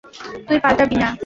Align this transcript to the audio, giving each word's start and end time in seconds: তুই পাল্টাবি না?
তুই 0.47 0.57
পাল্টাবি 0.63 0.95
না? 0.95 1.09